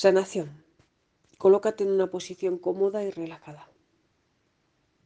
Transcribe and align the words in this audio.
Sanación. 0.00 0.62
Colócate 1.38 1.82
en 1.82 1.90
una 1.90 2.08
posición 2.08 2.56
cómoda 2.56 3.02
y 3.02 3.10
relajada. 3.10 3.68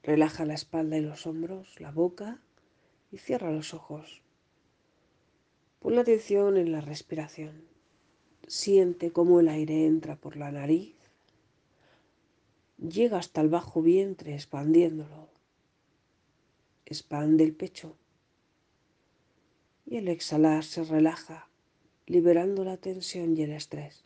Relaja 0.02 0.44
la 0.44 0.52
espalda 0.52 0.98
y 0.98 1.00
los 1.00 1.26
hombros, 1.26 1.80
la 1.80 1.90
boca 1.90 2.42
y 3.10 3.16
cierra 3.16 3.50
los 3.50 3.72
ojos. 3.72 4.20
Pon 5.80 5.94
la 5.94 6.02
atención 6.02 6.58
en 6.58 6.72
la 6.72 6.82
respiración. 6.82 7.64
Siente 8.46 9.12
cómo 9.12 9.40
el 9.40 9.48
aire 9.48 9.86
entra 9.86 10.16
por 10.16 10.36
la 10.36 10.52
nariz, 10.52 10.94
llega 12.76 13.16
hasta 13.16 13.40
el 13.40 13.48
bajo 13.48 13.80
vientre 13.80 14.34
expandiéndolo. 14.34 15.30
Expande 16.84 17.44
el 17.44 17.54
pecho 17.54 17.96
y 19.86 19.96
al 19.96 20.08
exhalar 20.08 20.64
se 20.64 20.84
relaja, 20.84 21.48
liberando 22.04 22.62
la 22.62 22.76
tensión 22.76 23.34
y 23.38 23.44
el 23.44 23.52
estrés. 23.52 24.04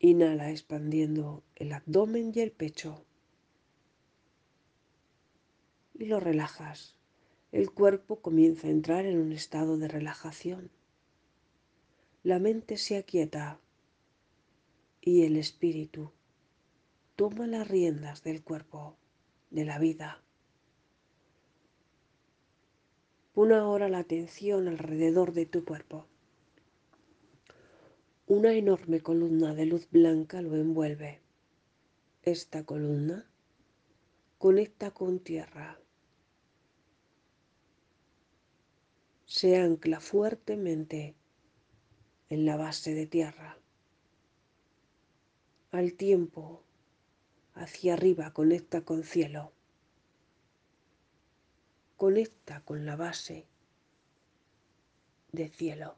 Inhala 0.00 0.50
expandiendo 0.50 1.42
el 1.56 1.72
abdomen 1.72 2.32
y 2.34 2.40
el 2.40 2.52
pecho. 2.52 3.04
Y 5.94 6.04
lo 6.06 6.20
relajas. 6.20 6.96
El 7.50 7.72
cuerpo 7.72 8.20
comienza 8.20 8.68
a 8.68 8.70
entrar 8.70 9.06
en 9.06 9.18
un 9.18 9.32
estado 9.32 9.76
de 9.76 9.88
relajación. 9.88 10.70
La 12.22 12.38
mente 12.38 12.76
se 12.76 12.96
aquieta 12.96 13.58
y 15.00 15.24
el 15.24 15.36
espíritu 15.36 16.12
toma 17.16 17.46
las 17.46 17.66
riendas 17.66 18.22
del 18.22 18.44
cuerpo, 18.44 18.96
de 19.50 19.64
la 19.64 19.78
vida. 19.78 20.22
Pon 23.32 23.52
ahora 23.52 23.88
la 23.88 23.98
atención 23.98 24.68
alrededor 24.68 25.32
de 25.32 25.46
tu 25.46 25.64
cuerpo. 25.64 26.06
Una 28.30 28.52
enorme 28.52 29.00
columna 29.00 29.54
de 29.54 29.64
luz 29.64 29.88
blanca 29.90 30.42
lo 30.42 30.54
envuelve. 30.54 31.22
Esta 32.22 32.62
columna 32.62 33.26
conecta 34.36 34.90
con 34.90 35.20
tierra. 35.20 35.80
Se 39.24 39.56
ancla 39.56 40.00
fuertemente 40.00 41.14
en 42.28 42.44
la 42.44 42.58
base 42.58 42.92
de 42.92 43.06
tierra. 43.06 43.56
Al 45.70 45.94
tiempo, 45.94 46.62
hacia 47.54 47.94
arriba 47.94 48.34
conecta 48.34 48.82
con 48.82 49.04
cielo. 49.04 49.52
Conecta 51.96 52.60
con 52.60 52.84
la 52.84 52.94
base 52.94 53.46
de 55.32 55.48
cielo. 55.48 55.96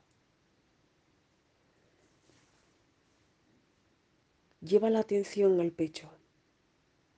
Lleva 4.60 4.90
la 4.90 5.00
atención 5.00 5.58
al 5.58 5.72
pecho, 5.72 6.10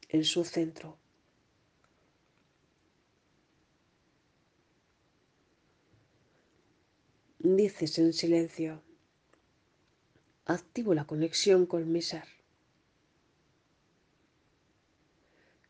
en 0.08 0.24
su 0.24 0.44
centro. 0.44 0.96
Dices 7.40 7.98
en 7.98 8.12
silencio, 8.12 8.80
activo 10.44 10.94
la 10.94 11.04
conexión 11.04 11.66
con 11.66 11.90
mi 11.90 12.00
ser, 12.00 12.28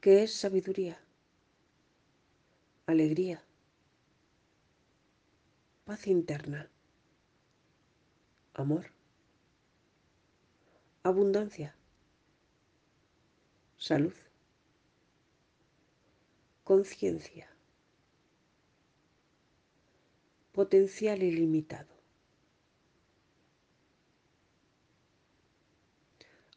que 0.02 0.24
es 0.24 0.34
sabiduría, 0.34 1.02
alegría, 2.84 3.42
paz 5.86 6.06
interna, 6.06 6.70
amor 8.52 8.91
abundancia, 11.04 11.74
salud, 13.76 14.14
conciencia, 16.62 17.50
potencial 20.52 21.24
ilimitado. 21.24 21.92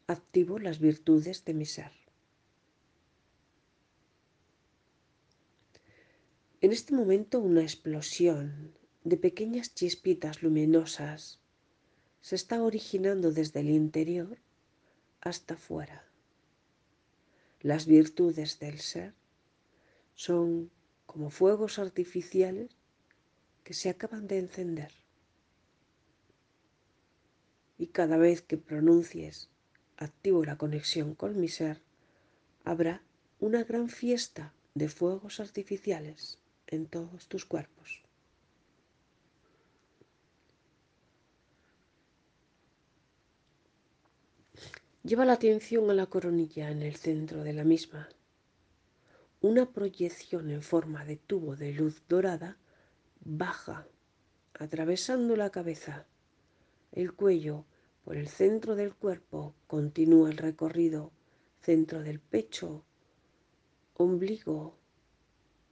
Activo 0.06 0.60
las 0.60 0.78
virtudes 0.78 1.44
de 1.44 1.52
mi 1.52 1.66
ser. 1.66 1.90
En 6.60 6.72
este 6.72 6.94
momento 6.94 7.40
una 7.40 7.62
explosión 7.62 8.78
de 9.02 9.16
pequeñas 9.16 9.74
chispitas 9.74 10.44
luminosas 10.44 11.40
se 12.20 12.34
está 12.34 12.62
originando 12.62 13.32
desde 13.32 13.60
el 13.60 13.70
interior 13.70 14.38
hasta 15.20 15.56
fuera. 15.56 16.04
Las 17.60 17.86
virtudes 17.86 18.58
del 18.58 18.80
ser 18.80 19.14
son 20.14 20.70
como 21.06 21.30
fuegos 21.30 21.78
artificiales 21.78 22.70
que 23.64 23.74
se 23.74 23.90
acaban 23.90 24.26
de 24.26 24.38
encender. 24.38 24.92
Y 27.78 27.88
cada 27.88 28.16
vez 28.16 28.42
que 28.42 28.56
pronuncies 28.56 29.48
activo 29.96 30.44
la 30.44 30.56
conexión 30.56 31.14
con 31.14 31.40
mi 31.40 31.48
ser, 31.48 31.80
habrá 32.64 33.02
una 33.40 33.64
gran 33.64 33.88
fiesta 33.88 34.54
de 34.74 34.88
fuegos 34.88 35.40
artificiales 35.40 36.38
en 36.66 36.86
todos 36.86 37.28
tus 37.28 37.44
cuerpos. 37.44 38.05
Lleva 45.06 45.24
la 45.24 45.34
atención 45.34 45.88
a 45.88 45.94
la 45.94 46.06
coronilla 46.06 46.68
en 46.68 46.82
el 46.82 46.96
centro 46.96 47.44
de 47.44 47.52
la 47.52 47.62
misma. 47.62 48.08
Una 49.40 49.70
proyección 49.70 50.50
en 50.50 50.62
forma 50.62 51.04
de 51.04 51.14
tubo 51.14 51.54
de 51.54 51.72
luz 51.72 52.02
dorada 52.08 52.56
baja, 53.20 53.86
atravesando 54.54 55.36
la 55.36 55.50
cabeza, 55.50 56.06
el 56.90 57.12
cuello, 57.12 57.64
por 58.04 58.16
el 58.16 58.26
centro 58.26 58.74
del 58.74 58.96
cuerpo, 58.96 59.54
continúa 59.68 60.28
el 60.28 60.38
recorrido, 60.38 61.12
centro 61.62 62.02
del 62.02 62.18
pecho, 62.18 62.82
ombligo, 63.94 64.76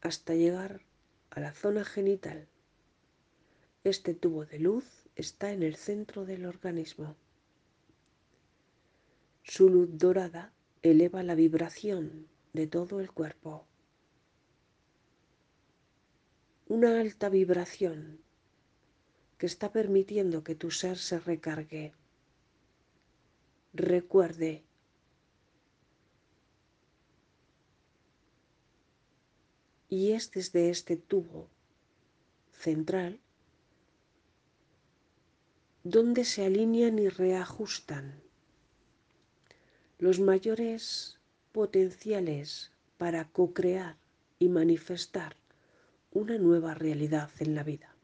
hasta 0.00 0.36
llegar 0.36 0.82
a 1.30 1.40
la 1.40 1.52
zona 1.54 1.84
genital. 1.84 2.46
Este 3.82 4.14
tubo 4.14 4.46
de 4.46 4.60
luz 4.60 4.84
está 5.16 5.50
en 5.50 5.64
el 5.64 5.74
centro 5.74 6.24
del 6.24 6.46
organismo. 6.46 7.16
Su 9.46 9.68
luz 9.68 9.90
dorada 9.92 10.54
eleva 10.82 11.22
la 11.22 11.34
vibración 11.34 12.26
de 12.54 12.66
todo 12.66 12.98
el 12.98 13.12
cuerpo. 13.12 13.66
Una 16.66 16.98
alta 16.98 17.28
vibración 17.28 18.20
que 19.36 19.44
está 19.44 19.70
permitiendo 19.70 20.42
que 20.42 20.54
tu 20.54 20.70
ser 20.70 20.96
se 20.96 21.20
recargue. 21.20 21.92
Recuerde 23.74 24.64
y 29.90 30.12
es 30.12 30.30
desde 30.30 30.70
este 30.70 30.96
tubo 30.96 31.50
central 32.50 33.20
donde 35.82 36.24
se 36.24 36.46
alinean 36.46 36.98
y 36.98 37.10
reajustan 37.10 38.23
los 40.04 40.20
mayores 40.20 41.18
potenciales 41.50 42.70
para 42.98 43.24
co-crear 43.24 43.96
y 44.38 44.50
manifestar 44.50 45.34
una 46.12 46.36
nueva 46.36 46.74
realidad 46.74 47.30
en 47.38 47.54
la 47.54 47.62
vida. 47.62 47.96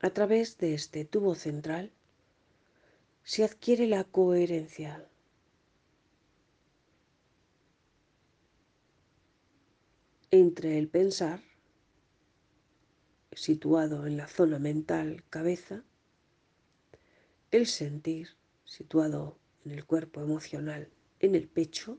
A 0.00 0.10
través 0.10 0.58
de 0.58 0.74
este 0.74 1.06
tubo 1.06 1.34
central 1.34 1.90
se 3.22 3.44
adquiere 3.44 3.86
la 3.86 4.04
coherencia. 4.04 5.08
entre 10.30 10.76
el 10.76 10.88
pensar, 10.88 11.40
situado 13.32 14.06
en 14.06 14.18
la 14.18 14.26
zona 14.26 14.58
mental 14.58 15.24
cabeza, 15.30 15.85
el 17.50 17.66
sentir, 17.66 18.30
situado 18.64 19.38
en 19.64 19.72
el 19.72 19.84
cuerpo 19.84 20.20
emocional, 20.20 20.90
en 21.20 21.34
el 21.34 21.48
pecho, 21.48 21.98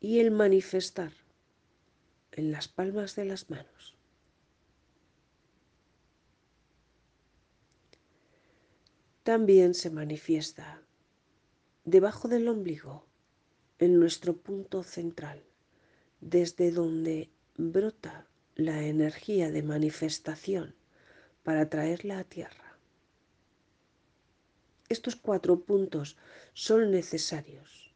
y 0.00 0.20
el 0.20 0.30
manifestar 0.30 1.12
en 2.32 2.52
las 2.52 2.68
palmas 2.68 3.16
de 3.16 3.24
las 3.24 3.48
manos. 3.48 3.94
También 9.22 9.72
se 9.72 9.88
manifiesta 9.88 10.82
debajo 11.84 12.28
del 12.28 12.48
ombligo, 12.48 13.06
en 13.78 13.98
nuestro 13.98 14.36
punto 14.36 14.82
central, 14.82 15.42
desde 16.20 16.70
donde 16.70 17.30
brota 17.56 18.26
la 18.54 18.82
energía 18.82 19.50
de 19.50 19.62
manifestación 19.62 20.74
para 21.44 21.68
traerla 21.68 22.18
a 22.18 22.24
tierra. 22.24 22.78
Estos 24.88 25.14
cuatro 25.16 25.60
puntos 25.60 26.16
son 26.52 26.90
necesarios. 26.90 27.94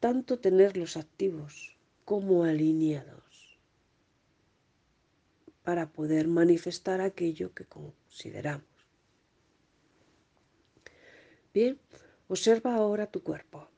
Tanto 0.00 0.38
tenerlos 0.38 0.96
activos 0.96 1.76
como 2.04 2.44
alineados 2.44 3.58
para 5.64 5.90
poder 5.90 6.28
manifestar 6.28 7.00
aquello 7.00 7.52
que 7.52 7.64
consideramos. 7.64 8.64
Bien, 11.52 11.78
observa 12.28 12.74
ahora 12.74 13.10
tu 13.10 13.22
cuerpo. 13.22 13.68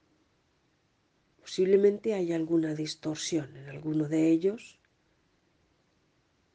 Posiblemente 1.40 2.14
haya 2.14 2.37
alguna 2.37 2.75
distorsión 2.75 3.56
en 3.56 3.69
alguno 3.69 4.08
de 4.08 4.28
ellos, 4.28 4.80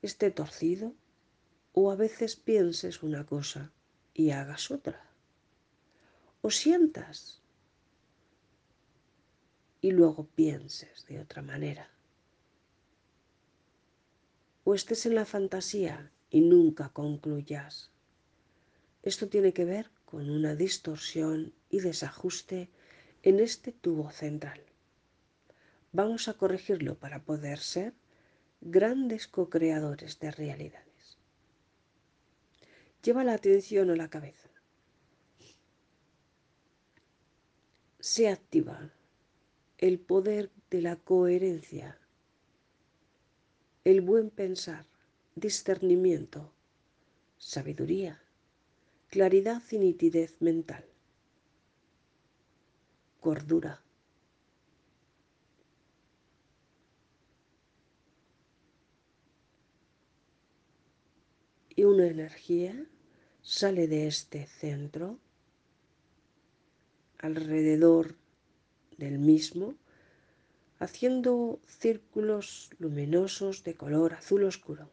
esté 0.05 0.31
torcido 0.31 0.93
o 1.73 1.91
a 1.91 1.95
veces 1.95 2.35
pienses 2.35 3.03
una 3.03 3.25
cosa 3.25 3.71
y 4.13 4.31
hagas 4.31 4.71
otra. 4.71 5.09
O 6.41 6.49
sientas 6.49 7.41
y 9.81 9.91
luego 9.91 10.27
pienses 10.27 11.05
de 11.07 11.19
otra 11.19 11.41
manera. 11.41 11.89
O 14.63 14.73
estés 14.73 15.05
en 15.05 15.15
la 15.15 15.25
fantasía 15.25 16.11
y 16.29 16.41
nunca 16.41 16.89
concluyas. 16.89 17.91
Esto 19.03 19.27
tiene 19.27 19.53
que 19.53 19.65
ver 19.65 19.91
con 20.05 20.29
una 20.29 20.55
distorsión 20.55 21.53
y 21.69 21.81
desajuste 21.81 22.69
en 23.21 23.39
este 23.39 23.71
tubo 23.71 24.11
central. 24.11 24.61
Vamos 25.91 26.27
a 26.27 26.33
corregirlo 26.33 26.95
para 26.97 27.23
poder 27.23 27.59
ser 27.59 27.93
grandes 28.67 29.27
co-creadores 29.27 30.17
de 30.17 30.31
realidades. 30.31 31.19
Lleva 33.03 33.23
la 33.23 33.33
atención 33.33 33.91
a 33.91 33.95
la 33.95 34.09
cabeza. 34.09 34.49
Se 37.99 38.27
activa 38.27 38.91
el 39.77 39.99
poder 39.99 40.51
de 40.71 40.81
la 40.81 40.95
coherencia, 40.95 41.99
el 43.83 44.01
buen 44.01 44.31
pensar, 44.31 44.87
discernimiento, 45.35 46.51
sabiduría, 47.37 48.19
claridad 49.09 49.61
y 49.69 49.77
nitidez 49.77 50.41
mental, 50.41 50.85
cordura. 53.19 53.84
Y 61.75 61.83
una 61.83 62.07
energía 62.07 62.85
sale 63.41 63.87
de 63.87 64.07
este 64.07 64.47
centro 64.47 65.19
alrededor 67.19 68.15
del 68.97 69.19
mismo, 69.19 69.75
haciendo 70.79 71.59
círculos 71.67 72.69
luminosos 72.79 73.63
de 73.63 73.75
color 73.75 74.13
azul 74.13 74.43
oscuro, 74.43 74.89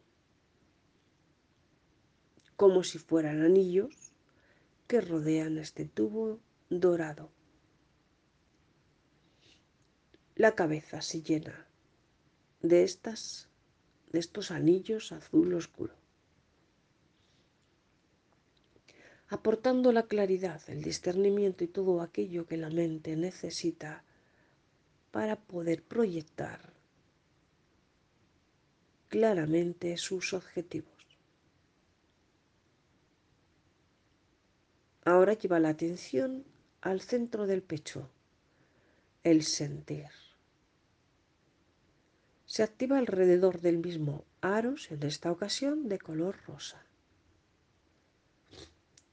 como 2.55 2.83
si 2.83 2.97
fueran 2.99 3.41
anillos 3.41 4.11
que 4.87 5.01
rodean 5.01 5.57
este 5.57 5.85
tubo 5.85 6.39
dorado. 6.69 7.29
La 10.35 10.55
cabeza 10.55 11.01
se 11.01 11.21
llena 11.21 11.67
de 12.61 12.83
estas 12.83 13.49
de 14.11 14.19
estos 14.19 14.51
anillos 14.51 15.11
azul 15.11 15.53
oscuro, 15.55 15.95
aportando 19.33 19.91
la 19.91 20.03
claridad, 20.03 20.61
el 20.67 20.83
discernimiento 20.83 21.63
y 21.63 21.67
todo 21.67 22.01
aquello 22.01 22.45
que 22.45 22.55
la 22.55 22.69
mente 22.69 23.15
necesita 23.15 24.03
para 25.09 25.37
poder 25.37 25.81
proyectar 25.81 26.71
claramente 29.09 29.97
sus 29.97 30.33
objetivos. 30.33 30.93
Ahora 35.03 35.33
lleva 35.33 35.59
la 35.59 35.69
atención 35.69 36.45
al 36.81 37.01
centro 37.01 37.47
del 37.47 37.63
pecho, 37.63 38.11
el 39.23 39.41
sentir. 39.41 40.11
Se 42.45 42.61
activa 42.61 42.99
alrededor 42.99 43.61
del 43.61 43.79
mismo 43.79 44.25
aros, 44.41 44.91
en 44.91 45.01
esta 45.01 45.31
ocasión 45.31 45.89
de 45.89 45.97
color 45.97 46.37
rosa. 46.45 46.85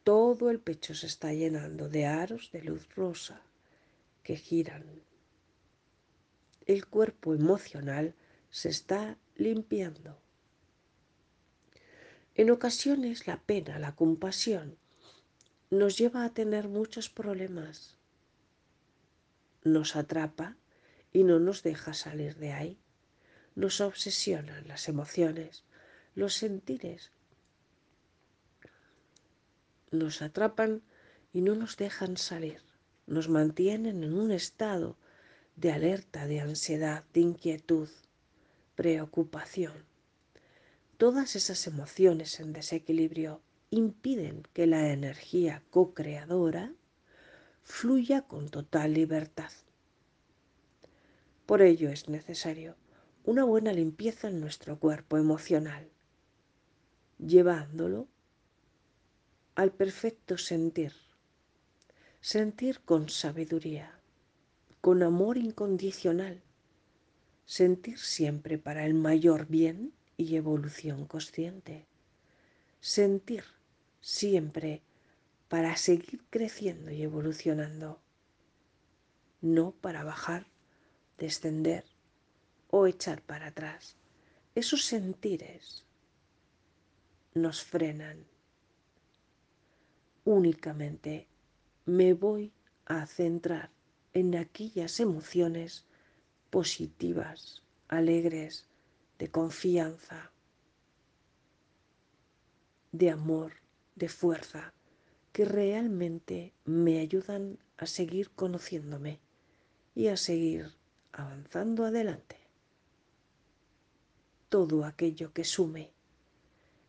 Todo 0.04 0.50
el 0.50 0.60
pecho 0.60 0.94
se 0.94 1.06
está 1.06 1.32
llenando 1.32 1.88
de 1.88 2.06
aros 2.06 2.50
de 2.52 2.62
luz 2.62 2.88
rosa 2.94 3.42
que 4.22 4.36
giran. 4.36 4.84
El 6.66 6.86
cuerpo 6.86 7.34
emocional 7.34 8.14
se 8.50 8.70
está 8.70 9.18
limpiando. 9.36 10.18
En 12.34 12.50
ocasiones 12.50 13.26
la 13.26 13.40
pena, 13.42 13.78
la 13.78 13.94
compasión 13.94 14.78
nos 15.70 15.98
lleva 15.98 16.24
a 16.24 16.32
tener 16.32 16.68
muchos 16.68 17.10
problemas. 17.10 17.98
Nos 19.62 19.96
atrapa 19.96 20.56
y 21.12 21.24
no 21.24 21.38
nos 21.38 21.62
deja 21.62 21.92
salir 21.92 22.36
de 22.36 22.52
ahí. 22.52 22.78
Nos 23.54 23.80
obsesionan 23.80 24.66
las 24.66 24.88
emociones, 24.88 25.64
los 26.14 26.34
sentires. 26.34 27.12
Nos 29.92 30.22
atrapan 30.22 30.82
y 31.32 31.40
no 31.40 31.56
nos 31.56 31.76
dejan 31.76 32.16
salir. 32.16 32.60
Nos 33.06 33.28
mantienen 33.28 34.04
en 34.04 34.14
un 34.14 34.30
estado 34.30 34.96
de 35.56 35.72
alerta, 35.72 36.26
de 36.26 36.40
ansiedad, 36.40 37.04
de 37.12 37.20
inquietud, 37.20 37.88
preocupación. 38.76 39.72
Todas 40.96 41.34
esas 41.34 41.66
emociones 41.66 42.38
en 42.38 42.52
desequilibrio 42.52 43.42
impiden 43.70 44.46
que 44.52 44.68
la 44.68 44.92
energía 44.92 45.62
co-creadora 45.70 46.72
fluya 47.62 48.22
con 48.22 48.48
total 48.48 48.94
libertad. 48.94 49.50
Por 51.46 51.62
ello 51.62 51.90
es 51.90 52.08
necesario 52.08 52.76
una 53.24 53.42
buena 53.42 53.72
limpieza 53.72 54.28
en 54.28 54.40
nuestro 54.40 54.78
cuerpo 54.78 55.18
emocional, 55.18 55.90
llevándolo 57.18 58.06
al 59.60 59.72
perfecto 59.72 60.38
sentir, 60.38 60.94
sentir 62.22 62.80
con 62.80 63.10
sabiduría, 63.10 63.92
con 64.80 65.02
amor 65.02 65.36
incondicional, 65.36 66.40
sentir 67.44 67.98
siempre 67.98 68.56
para 68.56 68.86
el 68.86 68.94
mayor 68.94 69.46
bien 69.48 69.92
y 70.16 70.36
evolución 70.36 71.04
consciente, 71.04 71.84
sentir 72.80 73.44
siempre 74.00 74.80
para 75.50 75.76
seguir 75.76 76.22
creciendo 76.30 76.90
y 76.90 77.02
evolucionando, 77.02 78.00
no 79.42 79.72
para 79.72 80.04
bajar, 80.04 80.46
descender 81.18 81.84
o 82.70 82.86
echar 82.86 83.20
para 83.20 83.48
atrás. 83.48 83.94
Esos 84.54 84.86
sentires 84.86 85.84
nos 87.34 87.62
frenan. 87.62 88.24
Únicamente 90.32 91.26
me 91.86 92.14
voy 92.14 92.52
a 92.84 93.04
centrar 93.06 93.68
en 94.12 94.36
aquellas 94.36 95.00
emociones 95.00 95.84
positivas, 96.50 97.64
alegres, 97.88 98.68
de 99.18 99.28
confianza, 99.28 100.30
de 102.92 103.10
amor, 103.10 103.54
de 103.96 104.08
fuerza 104.08 104.72
que 105.32 105.44
realmente 105.44 106.52
me 106.64 107.00
ayudan 107.00 107.58
a 107.76 107.86
seguir 107.86 108.30
conociéndome 108.30 109.18
y 109.96 110.06
a 110.06 110.16
seguir 110.16 110.72
avanzando 111.10 111.84
adelante. 111.84 112.36
Todo 114.48 114.84
aquello 114.84 115.32
que 115.32 115.42
sume 115.42 115.90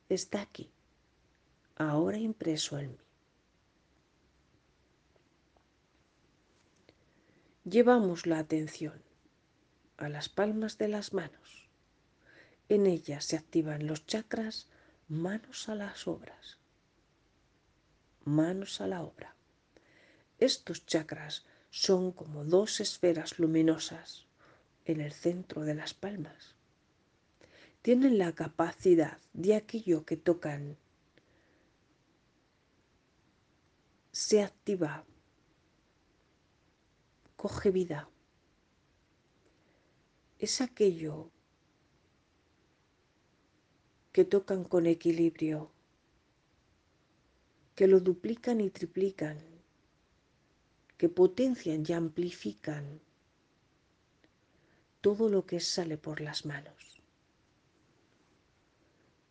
está 0.09 0.41
aquí, 0.41 0.69
ahora 1.75 2.19
impreso 2.19 2.77
en 2.77 2.91
mí. 2.91 3.10
Llevamos 7.63 8.25
la 8.25 8.39
atención 8.39 9.03
a 9.97 10.09
las 10.09 10.29
palmas 10.29 10.77
de 10.77 10.87
las 10.87 11.13
manos. 11.13 11.69
En 12.69 12.87
ellas 12.87 13.25
se 13.25 13.37
activan 13.37 13.87
los 13.87 14.05
chakras 14.05 14.67
manos 15.07 15.69
a 15.69 15.75
las 15.75 16.07
obras 16.07 16.61
manos 18.25 18.81
a 18.81 18.87
la 18.87 19.01
obra. 19.01 19.35
Estos 20.39 20.85
chakras 20.85 21.45
son 21.69 22.11
como 22.11 22.43
dos 22.43 22.79
esferas 22.79 23.39
luminosas, 23.39 24.25
en 24.85 25.01
el 25.01 25.13
centro 25.13 25.61
de 25.61 25.75
las 25.75 25.93
palmas. 25.93 26.55
Tienen 27.81 28.17
la 28.17 28.33
capacidad 28.33 29.19
de 29.33 29.55
aquello 29.55 30.05
que 30.05 30.17
tocan 30.17 30.77
se 34.11 34.43
activa, 34.43 35.05
coge 37.41 37.71
vida. 37.71 38.07
Es 40.37 40.61
aquello 40.61 41.31
que 44.11 44.25
tocan 44.25 44.63
con 44.63 44.85
equilibrio, 44.85 45.71
que 47.73 47.87
lo 47.87 47.99
duplican 47.99 48.61
y 48.61 48.69
triplican, 48.69 49.39
que 50.99 51.09
potencian 51.09 51.83
y 51.87 51.93
amplifican 51.93 53.01
todo 55.01 55.27
lo 55.27 55.47
que 55.47 55.59
sale 55.59 55.97
por 55.97 56.21
las 56.21 56.45
manos. 56.45 57.01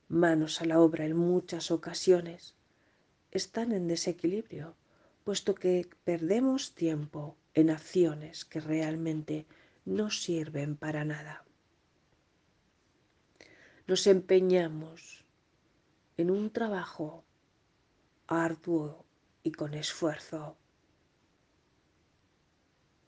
Manos 0.09 0.61
a 0.61 0.65
la 0.65 0.81
obra 0.81 1.07
en 1.07 1.17
muchas 1.17 1.71
ocasiones 1.71 2.57
están 3.31 3.71
en 3.71 3.87
desequilibrio, 3.87 4.75
puesto 5.23 5.55
que 5.55 5.89
perdemos 6.03 6.75
tiempo 6.75 7.37
en 7.55 7.71
acciones 7.71 8.45
que 8.45 8.61
realmente 8.61 9.47
no 9.85 10.11
sirven 10.11 10.77
para 10.77 11.05
nada. 11.05 11.45
Nos 13.87 14.07
empeñamos 14.07 15.25
en 16.17 16.31
un 16.31 16.51
trabajo 16.51 17.25
arduo 18.27 19.05
y 19.43 19.53
con 19.53 19.75
esfuerzo, 19.75 20.57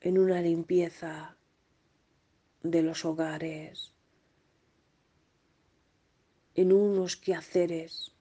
en 0.00 0.18
una 0.18 0.40
limpieza 0.40 1.36
de 2.62 2.82
los 2.82 3.04
hogares, 3.04 3.94
en 6.54 6.72
unos 6.72 7.16
quehaceres 7.16 8.12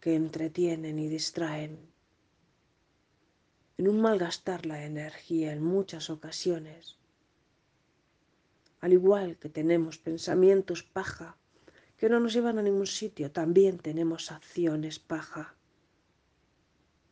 que 0.00 0.14
entretienen 0.14 0.98
y 0.98 1.08
distraen, 1.08 1.91
en 3.82 3.88
un 3.88 4.00
malgastar 4.00 4.64
la 4.64 4.84
energía 4.84 5.52
en 5.52 5.60
muchas 5.60 6.08
ocasiones. 6.08 6.98
Al 8.78 8.92
igual 8.92 9.38
que 9.38 9.48
tenemos 9.48 9.98
pensamientos 9.98 10.84
paja 10.84 11.36
que 11.96 12.08
no 12.08 12.20
nos 12.20 12.32
llevan 12.32 12.60
a 12.60 12.62
ningún 12.62 12.86
sitio, 12.86 13.32
también 13.32 13.80
tenemos 13.80 14.30
acciones 14.30 15.00
paja. 15.00 15.56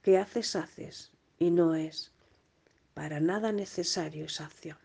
Que 0.03 0.17
haces, 0.17 0.55
haces 0.55 1.11
y 1.41 1.50
no 1.50 1.75
es 1.75 2.12
para 2.95 3.19
nada 3.19 3.50
necesario 3.50 4.27
esa 4.27 4.47
acción. 4.47 4.79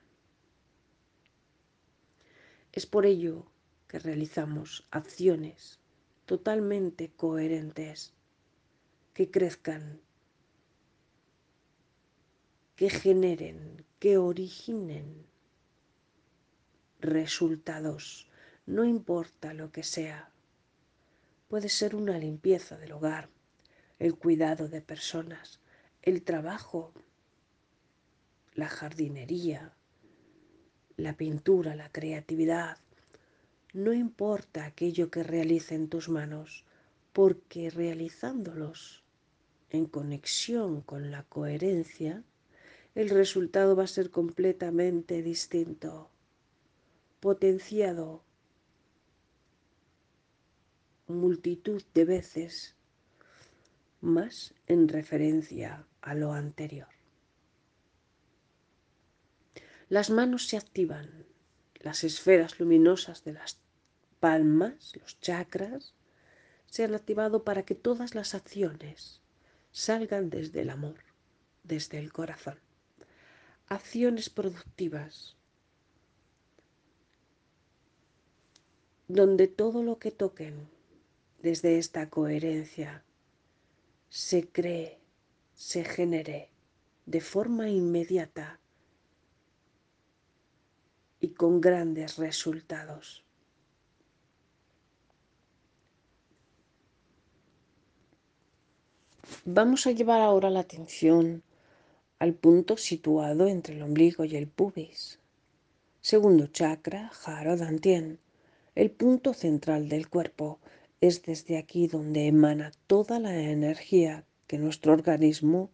Es 2.72 2.88
por 2.88 3.06
ello 3.06 3.46
que 3.88 4.00
realizamos 4.00 4.88
acciones 4.90 5.80
totalmente 6.26 7.12
coherentes, 7.12 8.16
que 9.14 9.30
crezcan, 9.30 10.02
que 12.76 12.90
generen, 12.90 13.86
que 14.00 14.18
originen 14.18 15.26
resultados, 17.00 18.30
no 18.66 18.84
importa 18.84 19.54
lo 19.54 19.72
que 19.72 19.84
sea. 19.84 20.32
Puede 21.48 21.70
ser 21.70 21.96
una 21.96 22.18
limpieza 22.18 22.78
del 22.78 22.92
hogar, 22.92 23.30
el 24.00 24.16
cuidado 24.16 24.68
de 24.68 24.82
personas, 24.82 25.60
el 26.02 26.24
trabajo, 26.24 26.94
la 28.54 28.68
jardinería, 28.68 29.74
la 30.98 31.14
pintura, 31.14 31.76
la 31.76 31.90
creatividad, 31.92 32.78
no 33.74 33.94
importa 33.94 34.66
aquello 34.66 35.12
que 35.12 35.24
realicen 35.24 35.90
tus 35.90 36.08
manos, 36.08 36.64
porque 37.12 37.70
realizándolos 37.70 39.04
en 39.70 39.86
conexión 39.86 40.82
con 40.82 41.12
la 41.12 41.24
coherencia, 41.24 42.24
el 42.96 43.10
resultado 43.10 43.76
va 43.76 43.84
a 43.84 43.88
ser 43.88 44.10
completamente 44.10 45.22
distinto, 45.22 46.10
potenciado 47.20 48.24
multitud 51.08 51.84
de 51.94 52.06
veces 52.06 52.76
más 54.00 54.54
en 54.68 54.88
referencia 54.88 55.86
a 56.02 56.16
lo 56.16 56.32
anterior. 56.32 56.88
Las 59.90 60.10
manos 60.10 60.48
se 60.48 60.58
activan, 60.58 61.26
las 61.82 62.04
esferas 62.04 62.60
luminosas 62.60 63.24
de 63.24 63.34
las 63.34 63.60
palmas, 64.20 64.94
los 65.00 65.20
chakras, 65.20 65.94
se 66.66 66.86
han 66.86 66.96
activado 66.96 67.44
para 67.44 67.64
que 67.64 67.76
todas 67.76 68.16
las 68.16 68.34
acciones 68.34 69.22
salgan 69.72 70.30
desde 70.30 70.62
el 70.62 70.70
amor, 70.70 70.98
desde 71.64 72.00
el 72.00 72.12
corazón. 72.12 72.65
Acciones 73.68 74.30
productivas, 74.30 75.36
donde 79.08 79.48
todo 79.48 79.82
lo 79.82 79.98
que 79.98 80.12
toquen 80.12 80.70
desde 81.42 81.80
esta 81.80 82.10
coherencia 82.10 83.04
se 84.10 84.48
cree, 84.48 85.00
se 85.56 85.84
genere 85.84 86.50
de 87.08 87.22
forma 87.22 87.70
inmediata 87.70 88.60
y 91.20 91.30
con 91.30 91.60
grandes 91.60 92.18
resultados. 92.18 93.24
Vamos 99.44 99.88
a 99.88 99.92
llevar 99.92 100.22
ahora 100.22 100.50
la 100.50 100.60
atención 100.60 101.44
al 102.20 102.34
punto 102.34 102.78
situado 102.78 103.48
entre 103.48 103.76
el 103.76 103.82
ombligo 103.82 104.26
y 104.26 104.36
el 104.36 104.48
pubis. 104.48 105.20
Segundo 106.02 106.48
chakra, 106.48 107.10
Jaro 107.10 107.58
Dantien. 107.58 108.20
El 108.74 108.92
punto 108.92 109.34
central 109.34 109.90
del 109.90 110.10
cuerpo 110.10 110.60
es 111.02 111.24
desde 111.24 111.58
aquí 111.58 111.88
donde 111.88 112.28
emana 112.28 112.72
toda 112.88 113.20
la 113.20 113.36
energía 113.40 114.26
que 114.48 114.58
nuestro 114.58 114.94
organismo 114.94 115.72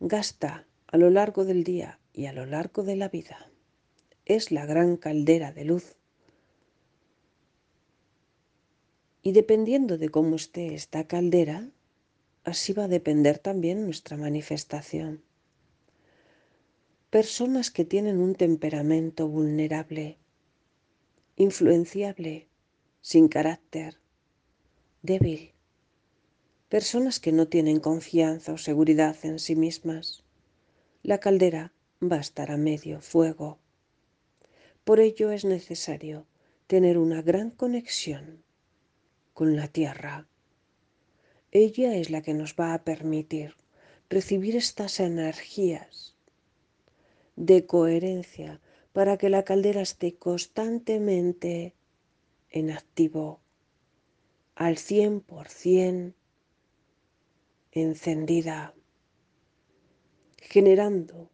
gasta 0.00 0.66
a 0.86 0.96
lo 0.96 1.10
largo 1.10 1.44
del 1.44 1.64
día 1.64 1.98
y 2.12 2.26
a 2.26 2.32
lo 2.32 2.46
largo 2.46 2.82
de 2.82 2.96
la 2.96 3.08
vida. 3.08 3.50
Es 4.24 4.50
la 4.50 4.66
gran 4.66 4.96
caldera 4.96 5.52
de 5.52 5.64
luz. 5.64 5.96
Y 9.22 9.32
dependiendo 9.32 9.98
de 9.98 10.08
cómo 10.08 10.36
esté 10.36 10.74
esta 10.74 11.04
caldera, 11.06 11.68
así 12.44 12.72
va 12.72 12.84
a 12.84 12.88
depender 12.88 13.38
también 13.38 13.84
nuestra 13.84 14.16
manifestación. 14.16 15.22
Personas 17.10 17.70
que 17.70 17.84
tienen 17.84 18.18
un 18.18 18.34
temperamento 18.34 19.28
vulnerable, 19.28 20.18
influenciable, 21.36 22.48
sin 23.00 23.28
carácter, 23.28 23.98
débil. 25.02 25.52
Personas 26.68 27.20
que 27.20 27.32
no 27.32 27.48
tienen 27.48 27.80
confianza 27.80 28.52
o 28.52 28.58
seguridad 28.58 29.16
en 29.24 29.38
sí 29.38 29.56
mismas. 29.56 30.22
La 31.02 31.18
caldera 31.18 31.72
va 32.00 32.16
a 32.16 32.20
estar 32.20 32.50
a 32.50 32.56
medio 32.56 33.00
fuego. 33.00 33.58
Por 34.84 35.00
ello 35.00 35.32
es 35.32 35.44
necesario 35.44 36.26
tener 36.66 36.96
una 36.96 37.22
gran 37.22 37.50
conexión 37.50 38.44
con 39.34 39.56
la 39.56 39.68
tierra 39.68 40.28
ella 41.52 41.96
es 41.96 42.10
la 42.10 42.22
que 42.22 42.32
nos 42.32 42.54
va 42.54 42.74
a 42.74 42.84
permitir 42.84 43.56
recibir 44.08 44.54
estas 44.54 45.00
energías 45.00 46.14
de 47.36 47.66
coherencia 47.66 48.60
para 48.92 49.16
que 49.16 49.28
la 49.28 49.44
caldera 49.44 49.82
esté 49.82 50.16
constantemente 50.16 51.74
en 52.50 52.70
activo, 52.70 53.40
al 54.54 54.76
100% 54.76 56.14
encendida, 57.72 58.74
generando 60.36 61.30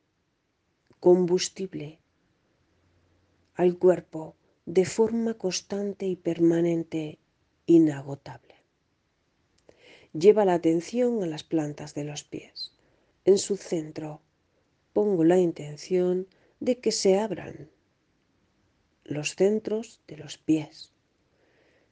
combustible 1.00 1.98
al 3.54 3.78
cuerpo 3.78 4.36
de 4.66 4.84
forma 4.84 5.34
constante 5.34 6.06
y 6.06 6.16
permanente, 6.16 7.18
inagotable. 7.64 8.54
Lleva 10.12 10.44
la 10.44 10.54
atención 10.54 11.22
a 11.22 11.26
las 11.26 11.44
plantas 11.44 11.94
de 11.94 12.04
los 12.04 12.24
pies. 12.24 12.72
En 13.24 13.38
su 13.38 13.56
centro 13.56 14.20
pongo 14.96 15.24
la 15.24 15.38
intención 15.38 16.26
de 16.58 16.78
que 16.78 16.90
se 16.90 17.18
abran 17.18 17.68
los 19.04 19.34
centros 19.34 20.00
de 20.08 20.16
los 20.16 20.38
pies. 20.38 20.90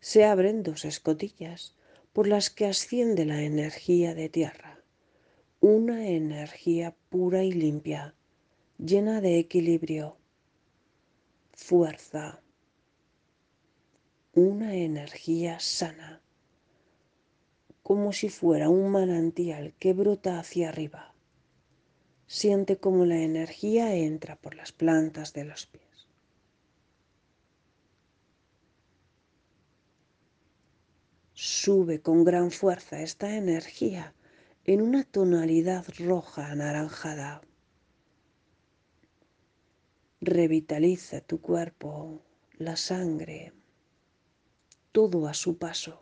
Se 0.00 0.24
abren 0.24 0.62
dos 0.62 0.86
escotillas 0.86 1.76
por 2.14 2.26
las 2.26 2.48
que 2.48 2.64
asciende 2.64 3.26
la 3.26 3.42
energía 3.42 4.14
de 4.14 4.30
tierra, 4.30 4.80
una 5.60 6.08
energía 6.08 6.96
pura 7.10 7.44
y 7.44 7.52
limpia, 7.52 8.14
llena 8.78 9.20
de 9.20 9.38
equilibrio. 9.38 10.16
fuerza, 11.52 12.40
una 14.32 14.76
energía 14.76 15.60
sana, 15.60 16.22
como 17.82 18.14
si 18.14 18.30
fuera 18.30 18.70
un 18.70 18.88
manantial 18.88 19.74
que 19.78 19.92
brota 19.92 20.38
hacia 20.38 20.70
arriba. 20.70 21.13
Siente 22.40 22.78
como 22.78 23.06
la 23.06 23.20
energía 23.20 23.94
entra 23.94 24.34
por 24.34 24.56
las 24.56 24.72
plantas 24.72 25.32
de 25.34 25.44
los 25.44 25.66
pies. 25.66 26.08
Sube 31.32 32.00
con 32.02 32.24
gran 32.24 32.50
fuerza 32.50 33.02
esta 33.02 33.36
energía 33.36 34.14
en 34.64 34.82
una 34.82 35.04
tonalidad 35.04 35.86
roja 36.00 36.50
anaranjada. 36.50 37.40
Revitaliza 40.20 41.20
tu 41.20 41.40
cuerpo, 41.40 42.20
la 42.54 42.74
sangre, 42.74 43.52
todo 44.90 45.28
a 45.28 45.34
su 45.34 45.56
paso. 45.56 46.00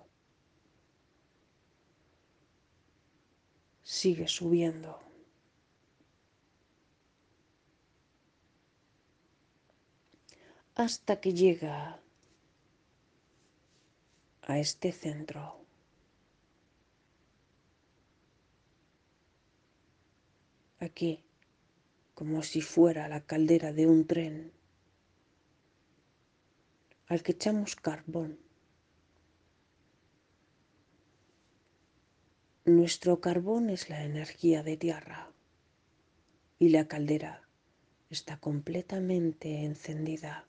Sigue 3.83 4.29
subiendo. 4.29 5.12
Hasta 10.85 11.21
que 11.21 11.33
llega 11.33 12.01
a 14.43 14.59
este 14.59 14.91
centro. 14.91 15.65
Aquí, 20.81 21.25
como 22.15 22.43
si 22.43 22.63
fuera 22.63 23.07
la 23.07 23.21
caldera 23.21 23.73
de 23.73 23.87
un 23.87 24.09
tren 24.09 24.51
al 27.07 27.23
que 27.23 27.31
echamos 27.31 27.77
carbón. 27.77 28.41
Nuestro 32.65 33.21
carbón 33.21 33.71
es 33.71 33.89
la 33.89 34.03
energía 34.03 34.65
de 34.65 34.77
tierra 34.77 35.31
y 36.59 36.71
la 36.71 36.89
caldera 36.89 37.47
está 38.11 38.41
completamente 38.41 39.63
encendida. 39.63 40.49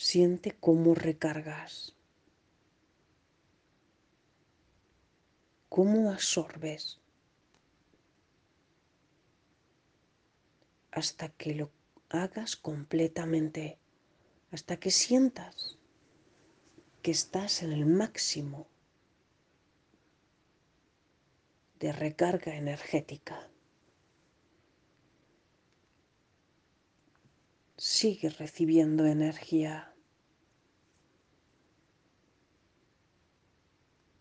Siente 0.00 0.52
cómo 0.52 0.94
recargas, 0.94 1.96
cómo 5.68 6.12
absorbes. 6.12 7.00
Hasta 10.92 11.30
que 11.30 11.56
lo 11.56 11.72
hagas 12.10 12.54
completamente, 12.54 13.76
hasta 14.52 14.78
que 14.78 14.92
sientas 14.92 15.76
que 17.02 17.10
estás 17.10 17.64
en 17.64 17.72
el 17.72 17.84
máximo 17.84 18.68
de 21.80 21.90
recarga 21.90 22.54
energética. 22.54 23.50
Sigue 27.80 28.28
recibiendo 28.30 29.06
energía. 29.06 29.94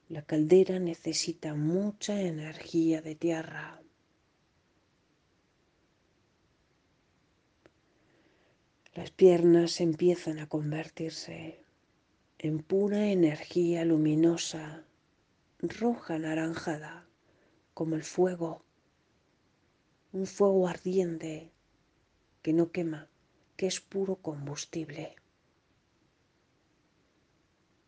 La 0.09 0.21
caldera 0.21 0.77
necesita 0.77 1.55
mucha 1.55 2.21
energía 2.21 3.01
de 3.01 3.15
tierra. 3.15 3.81
Las 8.93 9.09
piernas 9.09 9.81
empiezan 9.81 10.37
a 10.37 10.47
convertirse 10.47 11.65
en 12.37 12.59
pura 12.59 13.07
energía 13.07 13.85
luminosa, 13.85 14.85
roja 15.61 16.13
anaranjada, 16.13 17.07
como 17.73 17.95
el 17.95 18.03
fuego, 18.03 18.63
un 20.11 20.27
fuego 20.27 20.67
ardiente 20.67 21.51
que 22.43 22.53
no 22.53 22.71
quema, 22.71 23.09
que 23.57 23.67
es 23.67 23.81
puro 23.81 24.15
combustible. 24.17 25.15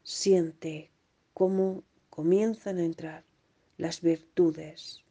Siente 0.03 0.91
cómo 1.33 1.83
comienzan 2.09 2.79
a 2.79 2.83
entrar 2.83 3.23
las 3.77 4.01
virtudes 4.01 5.05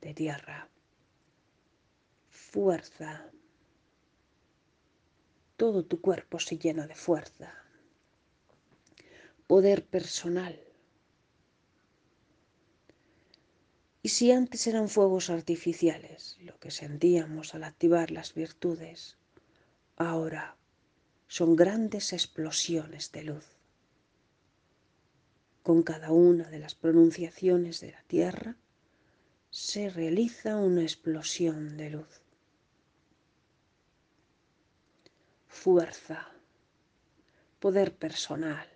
de 0.00 0.14
tierra, 0.14 0.70
fuerza, 2.30 3.30
todo 5.56 5.84
tu 5.84 6.00
cuerpo 6.00 6.38
se 6.38 6.56
llena 6.56 6.86
de 6.86 6.94
fuerza, 6.94 7.52
poder 9.46 9.84
personal. 9.84 10.58
Y 14.04 14.08
si 14.08 14.32
antes 14.32 14.66
eran 14.66 14.88
fuegos 14.88 15.30
artificiales, 15.30 16.36
lo 16.40 16.58
que 16.58 16.70
sentíamos 16.70 17.54
al 17.54 17.64
activar 17.64 18.10
las 18.10 18.34
virtudes, 18.34 19.18
ahora 19.96 20.56
son 21.28 21.56
grandes 21.56 22.12
explosiones 22.12 23.12
de 23.12 23.24
luz. 23.24 23.46
Con 25.62 25.82
cada 25.82 26.10
una 26.10 26.50
de 26.50 26.58
las 26.58 26.74
pronunciaciones 26.74 27.80
de 27.80 27.92
la 27.92 28.02
tierra 28.02 28.56
se 29.50 29.90
realiza 29.90 30.56
una 30.56 30.82
explosión 30.82 31.76
de 31.76 31.90
luz. 31.90 32.22
fuerza, 35.62 36.28
poder 37.60 37.96
personal. 37.96 38.68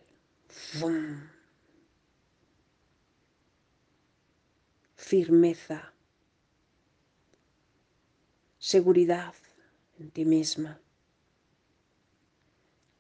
Firmeza, 4.94 5.92
seguridad 8.58 9.34
en 9.98 10.10
ti 10.10 10.24
misma, 10.24 10.80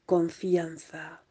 confianza. 0.06 1.22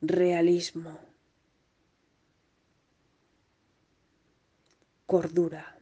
Realismo, 0.00 0.98
cordura. 5.06 5.80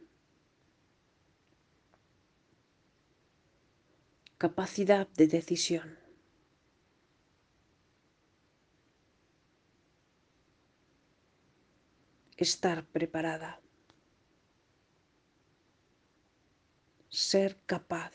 capacidad 4.39 5.05
de 5.17 5.27
decisión. 5.27 5.99
Estar 12.37 12.85
preparada. 12.85 13.59
Ser 17.09 17.57
capaz. 17.65 18.13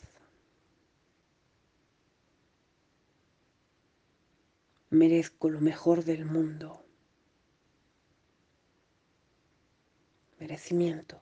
Merezco 4.90 5.48
lo 5.50 5.60
mejor 5.60 6.04
del 6.04 6.24
mundo. 6.24 6.84
Merecimiento. 10.38 11.20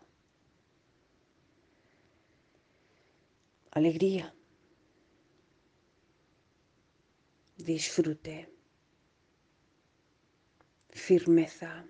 Alegría. 3.70 4.35
disfrute, 7.62 8.48
firmeza. 10.90 11.87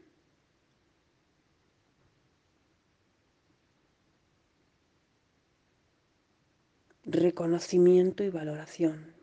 Reconocimiento 7.12 8.24
y 8.24 8.30
valoración. 8.30 9.14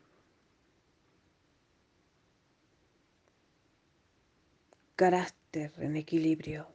Carácter 4.95 5.73
en 5.78 5.95
equilibrio. 5.95 6.67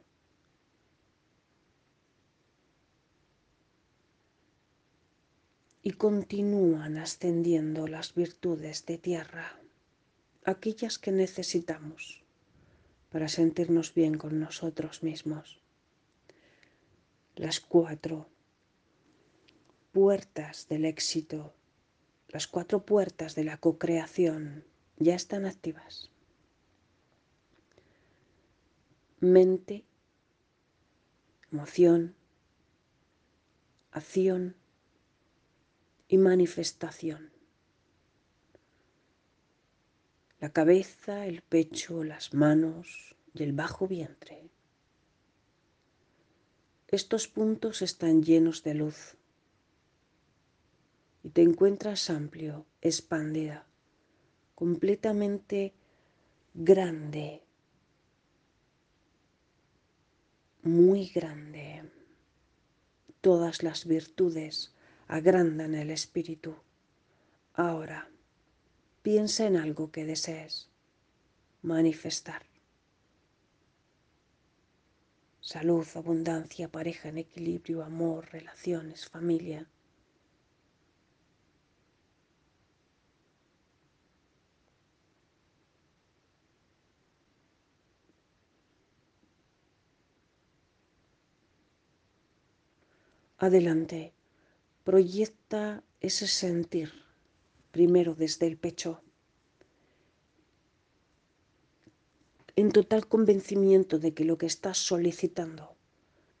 Y 5.83 5.91
continúan 5.91 6.97
ascendiendo 6.97 7.87
las 7.87 8.15
virtudes 8.15 8.85
de 8.87 8.97
tierra 8.97 9.59
aquellas 10.43 10.97
que 10.99 11.11
necesitamos 11.11 12.23
para 13.11 13.27
sentirnos 13.27 13.93
bien 13.93 14.17
con 14.17 14.39
nosotros 14.39 15.03
mismos. 15.03 15.59
Las 17.35 17.59
cuatro 17.59 18.29
puertas 19.95 20.67
del 20.67 20.83
éxito, 20.83 21.53
las 22.27 22.47
cuatro 22.47 22.85
puertas 22.85 23.33
de 23.33 23.45
la 23.45 23.55
co-creación 23.55 24.65
ya 24.97 25.15
están 25.15 25.45
activas. 25.45 26.11
Mente, 29.21 29.85
emoción, 31.49 32.13
acción 33.91 34.57
y 36.09 36.17
manifestación. 36.17 37.31
La 40.41 40.49
cabeza, 40.49 41.25
el 41.25 41.41
pecho, 41.41 42.03
las 42.03 42.33
manos 42.33 43.15
y 43.33 43.43
el 43.43 43.53
bajo 43.53 43.87
vientre. 43.87 44.49
Estos 46.89 47.29
puntos 47.29 47.81
están 47.81 48.23
llenos 48.23 48.61
de 48.61 48.73
luz 48.73 49.15
y 51.25 51.31
te 51.31 51.41
encuentras 51.41 52.11
amplio, 52.11 52.67
expandida, 52.81 53.65
completamente 54.53 55.73
grande, 56.53 57.41
muy 60.61 61.07
grande. 61.07 61.89
Todas 63.21 63.63
las 63.63 63.87
virtudes 63.87 64.75
agrandan 65.07 65.73
el 65.73 65.89
espíritu. 65.89 66.55
Ahora, 67.55 68.07
piensa 69.01 69.47
en 69.47 69.57
algo 69.57 69.91
que 69.91 70.05
desees 70.05 70.69
manifestar. 71.63 72.45
Salud, 75.41 75.87
abundancia, 75.95 76.67
pareja 76.71 77.09
en 77.09 77.17
equilibrio, 77.17 77.83
amor, 77.83 78.31
relaciones, 78.31 79.07
familia. 79.07 79.67
Adelante, 93.45 94.11
proyecta 94.83 95.83
ese 95.99 96.25
sentir 96.25 96.89
primero 97.69 98.15
desde 98.15 98.47
el 98.47 98.57
pecho, 98.57 99.03
en 102.55 102.71
total 102.71 103.07
convencimiento 103.07 103.99
de 103.99 104.15
que 104.15 104.25
lo 104.25 104.39
que 104.39 104.47
estás 104.47 104.79
solicitando 104.79 105.75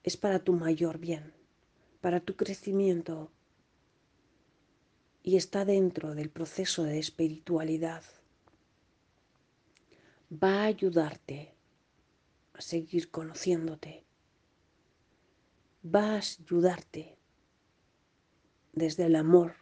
es 0.01 0.17
para 0.17 0.39
tu 0.39 0.53
mayor 0.53 0.97
bien, 0.97 1.31
para 2.01 2.21
tu 2.21 2.35
crecimiento 2.35 3.31
y 5.21 5.37
está 5.37 5.63
dentro 5.63 6.15
del 6.15 6.31
proceso 6.31 6.81
de 6.85 6.97
espiritualidad. 6.97 8.03
Va 10.31 10.63
a 10.63 10.65
ayudarte 10.65 11.53
a 12.53 12.61
seguir 12.61 13.11
conociéndote, 13.11 14.05
va 15.85 16.13
a 16.13 16.17
ayudarte 16.17 17.15
desde 18.73 19.05
el 19.05 19.15
amor 19.15 19.53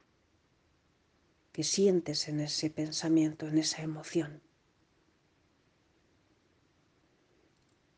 que 1.51 1.63
sientes 1.63 2.29
en 2.29 2.39
ese 2.39 2.69
pensamiento, 2.69 3.47
en 3.47 3.57
esa 3.57 3.81
emoción. 3.81 4.41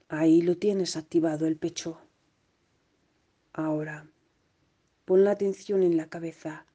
Ahí 0.10 0.42
lo 0.42 0.58
tienes 0.58 0.98
activado 0.98 1.46
el 1.46 1.58
pecho. 1.58 2.02
Ahora, 3.54 4.10
pon 5.06 5.24
la 5.24 5.32
atención 5.32 5.84
en 5.84 5.96
la 5.96 6.10
cabeza. 6.10 6.66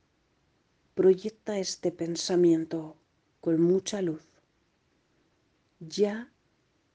Proyecta 0.94 1.58
este 1.58 1.90
pensamiento 1.90 2.96
con 3.40 3.60
mucha 3.60 4.02
luz. 4.02 4.26
Ya 5.80 6.32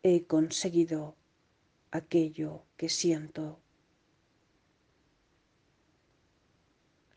he 0.02 0.26
conseguido 0.26 1.16
aquello 1.92 2.64
que 2.78 2.90
siento 2.90 3.60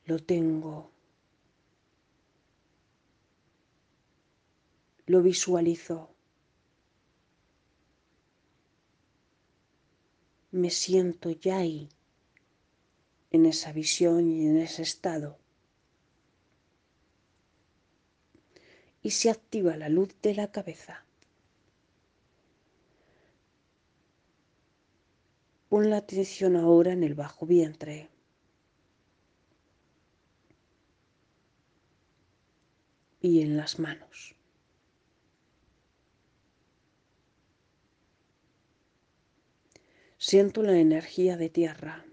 lo 0.09 0.19
tengo, 0.19 0.91
lo 5.05 5.21
visualizo, 5.21 6.09
me 10.51 10.71
siento 10.71 11.31
ya 11.31 11.59
ahí, 11.59 11.91
en 13.33 13.45
esa 13.45 13.73
visión 13.73 14.31
y 14.31 14.47
en 14.47 14.57
ese 14.57 14.81
estado. 14.81 15.39
Y 19.03 19.11
se 19.11 19.29
activa 19.29 19.77
la 19.77 19.91
luz 19.91 20.17
de 20.23 20.35
la 20.35 20.51
cabeza. 20.51 21.05
Pon 25.69 25.91
la 25.91 25.99
atención 25.99 26.57
ahora 26.57 26.95
en 26.95 27.05
el 27.05 27.15
bajo 27.15 27.45
vientre. 27.45 28.09
Y 33.21 33.43
en 33.43 33.57
las 33.57 33.79
manos. 33.79 34.35
Siento 40.19 40.63
la 40.63 40.79
energía 40.79 41.37
de 41.37 41.49
tierra. 41.49 42.05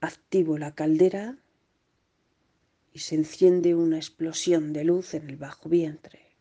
Activo 0.00 0.58
la 0.58 0.74
caldera 0.74 1.38
y 2.92 3.00
se 3.00 3.14
enciende 3.14 3.74
una 3.74 3.96
explosión 3.96 4.72
de 4.72 4.84
luz 4.84 5.14
en 5.14 5.30
el 5.30 5.36
bajo 5.36 5.68
vientre. 5.68 6.36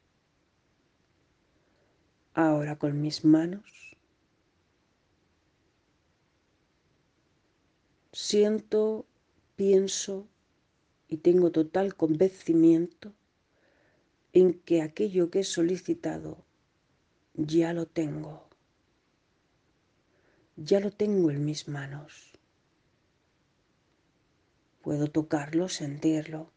Ahora 2.34 2.78
con 2.78 3.02
mis 3.02 3.24
manos 3.24 3.86
siento, 8.16 9.06
pienso 9.58 10.28
y 11.08 11.18
tengo 11.18 11.52
total 11.52 11.96
convencimiento 11.96 13.14
en 14.34 14.54
que 14.54 14.82
aquello 14.82 15.30
que 15.30 15.40
he 15.40 15.44
solicitado 15.44 16.44
ya 17.34 17.74
lo 17.74 17.86
tengo. 17.86 18.48
Ya 20.58 20.80
lo 20.80 20.92
tengo 20.92 21.32
en 21.32 21.44
mis 21.44 21.68
manos. 21.68 22.34
Puedo 24.82 25.08
tocarlo, 25.08 25.68
sentirlo. 25.68 26.52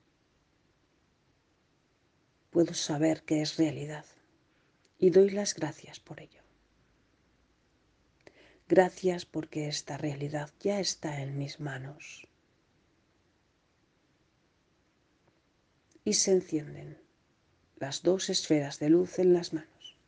Puedo 2.51 2.75
saber 2.75 3.23
que 3.23 3.43
es 3.43 3.57
realidad. 3.57 4.05
Y 4.99 5.11
doy 5.11 5.31
las 5.31 5.55
gracias 5.55 6.01
por 6.01 6.21
ello. 6.21 6.43
Gracias 8.69 9.25
porque 9.25 9.67
esta 9.67 9.97
realidad 9.97 10.51
ya 10.61 10.79
está 10.79 11.23
en 11.23 11.39
mis 11.39 11.59
manos. 11.59 12.28
Y 16.09 16.15
se 16.15 16.33
encienden 16.33 16.97
las 17.77 18.03
dos 18.03 18.31
esferas 18.31 18.79
de 18.79 18.89
luz 18.89 19.19
en 19.19 19.35
las 19.35 19.53
manos. 19.53 19.99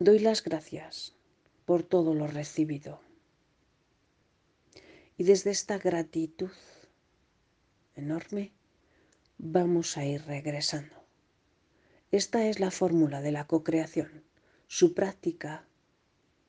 Doy 0.00 0.18
las 0.18 0.42
gracias 0.42 1.14
por 1.64 1.84
todo 1.84 2.14
lo 2.14 2.26
recibido. 2.26 3.00
Y 5.16 5.22
desde 5.22 5.52
esta 5.52 5.78
gratitud 5.78 6.50
enorme 7.94 8.50
vamos 9.38 9.96
a 9.96 10.04
ir 10.04 10.24
regresando. 10.24 10.96
Esta 12.10 12.48
es 12.48 12.58
la 12.58 12.72
fórmula 12.72 13.20
de 13.20 13.30
la 13.30 13.46
co-creación. 13.46 14.24
Su 14.66 14.94
práctica 14.94 15.64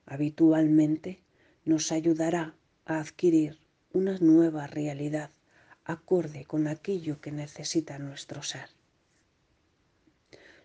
habitualmente 0.08 1.21
nos 1.65 1.91
ayudará 1.91 2.56
a 2.86 2.99
adquirir 2.99 3.62
una 3.93 4.17
nueva 4.17 4.65
realidad 4.65 5.29
acorde 5.86 6.45
con 6.45 6.67
aquello 6.67 7.21
que 7.21 7.32
necesita 7.32 7.99
nuestro 7.99 8.41
ser. 8.41 8.69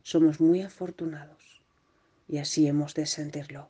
Somos 0.03 0.41
muy 0.41 0.63
afortunados 0.63 1.61
y 2.27 2.39
así 2.39 2.67
hemos 2.67 2.95
de 2.95 3.05
sentirlo. 3.05 3.69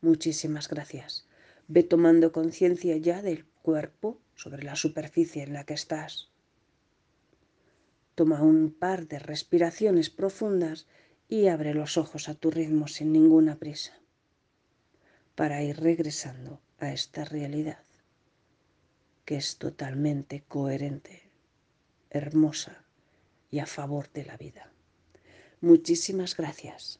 Muchísimas 0.00 0.68
gracias. 0.68 1.26
Ve 1.66 1.82
tomando 1.82 2.32
conciencia 2.32 2.96
ya 2.96 3.20
del 3.20 3.44
cuerpo 3.60 4.18
sobre 4.34 4.62
la 4.62 4.74
superficie 4.74 5.42
en 5.42 5.52
la 5.52 5.64
que 5.64 5.74
estás. 5.74 6.30
Toma 8.14 8.42
un 8.42 8.72
par 8.72 9.06
de 9.06 9.18
respiraciones 9.18 10.08
profundas 10.08 10.86
y 11.28 11.48
abre 11.48 11.74
los 11.74 11.98
ojos 11.98 12.30
a 12.30 12.34
tu 12.34 12.50
ritmo 12.50 12.88
sin 12.88 13.12
ninguna 13.12 13.56
prisa 13.56 13.92
para 15.34 15.62
ir 15.62 15.78
regresando 15.78 16.62
a 16.78 16.90
esta 16.90 17.26
realidad 17.26 17.87
que 19.28 19.36
es 19.36 19.58
totalmente 19.58 20.42
coherente, 20.48 21.20
hermosa 22.08 22.86
y 23.50 23.58
a 23.58 23.66
favor 23.66 24.10
de 24.10 24.24
la 24.24 24.38
vida. 24.38 24.72
Muchísimas 25.60 26.34
gracias. 26.34 26.98